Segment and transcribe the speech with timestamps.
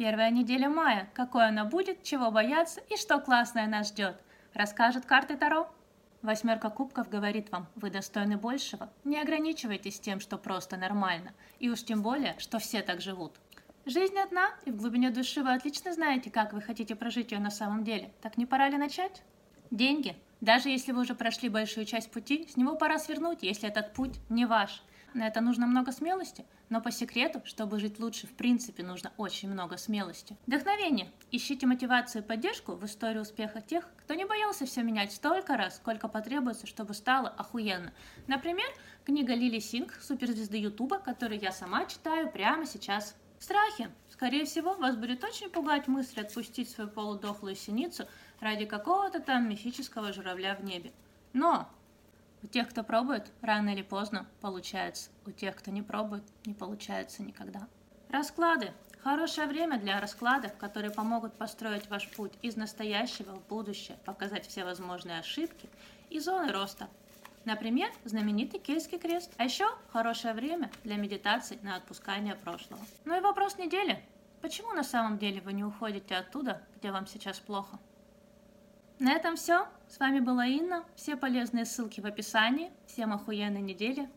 [0.00, 1.10] Первая неделя мая.
[1.12, 4.18] Какой она будет, чего бояться и что классное нас ждет.
[4.54, 5.70] Расскажет карты Таро?
[6.22, 8.90] Восьмерка кубков говорит вам, вы достойны большего.
[9.04, 11.34] Не ограничивайтесь тем, что просто нормально.
[11.58, 13.34] И уж тем более, что все так живут.
[13.84, 17.50] Жизнь одна, и в глубине души вы отлично знаете, как вы хотите прожить ее на
[17.50, 18.10] самом деле.
[18.22, 19.22] Так не пора ли начать?
[19.70, 20.16] Деньги.
[20.40, 24.18] Даже если вы уже прошли большую часть пути, с него пора свернуть, если этот путь
[24.28, 24.82] не ваш.
[25.12, 29.50] На это нужно много смелости, но по секрету, чтобы жить лучше, в принципе, нужно очень
[29.50, 30.36] много смелости.
[30.46, 31.10] Вдохновение.
[31.32, 35.76] Ищите мотивацию и поддержку в истории успеха тех, кто не боялся все менять столько раз,
[35.76, 37.92] сколько потребуется, чтобы стало охуенно.
[38.28, 38.68] Например,
[39.04, 43.16] книга Лили Синг, суперзвезды Ютуба, которую я сама читаю прямо сейчас.
[43.40, 43.90] Страхи.
[44.10, 48.06] Скорее всего, вас будет очень пугать мысль отпустить свою полудохлую синицу
[48.38, 50.92] ради какого-то там мифического журавля в небе.
[51.32, 51.66] Но
[52.42, 55.10] у тех, кто пробует, рано или поздно получается.
[55.24, 57.66] У тех, кто не пробует, не получается никогда.
[58.10, 58.74] Расклады.
[59.02, 64.64] Хорошее время для раскладов, которые помогут построить ваш путь из настоящего в будущее, показать все
[64.64, 65.70] возможные ошибки
[66.10, 66.90] и зоны роста.
[67.44, 69.32] Например, знаменитый Кельтский крест.
[69.38, 72.80] А еще хорошее время для медитаций на отпускание прошлого.
[73.04, 74.02] Ну и вопрос недели.
[74.42, 77.78] Почему на самом деле вы не уходите оттуда, где вам сейчас плохо?
[78.98, 79.66] На этом все.
[79.88, 80.84] С вами была Инна.
[80.94, 82.70] Все полезные ссылки в описании.
[82.86, 84.10] Всем охуенной недели.